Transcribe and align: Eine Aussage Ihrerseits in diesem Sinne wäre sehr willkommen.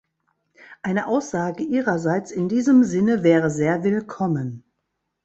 Eine 0.81 1.05
Aussage 1.05 1.61
Ihrerseits 1.61 2.31
in 2.31 2.49
diesem 2.49 2.83
Sinne 2.83 3.21
wäre 3.21 3.51
sehr 3.51 3.83
willkommen. 3.83 4.63